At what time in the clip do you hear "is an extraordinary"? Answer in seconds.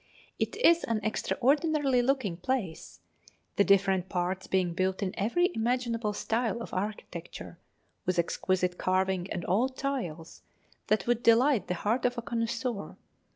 0.55-2.01